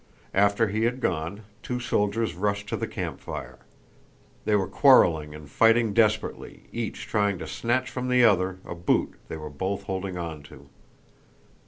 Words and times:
After 0.33 0.67
he 0.69 0.85
had 0.85 0.99
gone, 0.99 1.43
two 1.61 1.79
soldiers 1.79 2.33
rushed 2.33 2.67
to 2.69 2.75
the 2.75 2.87
campfire. 2.87 3.59
They 4.45 4.55
were 4.55 4.67
quarreling 4.67 5.35
and 5.35 5.47
fighting 5.47 5.93
desperately, 5.93 6.63
each 6.71 7.05
trying 7.05 7.37
to 7.37 7.45
snatch 7.45 7.87
from 7.91 8.09
the 8.09 8.23
other 8.23 8.57
a 8.65 8.73
boot 8.73 9.13
they 9.27 9.37
were 9.37 9.51
both 9.51 9.83
holding 9.83 10.17
on 10.17 10.41
to. 10.41 10.69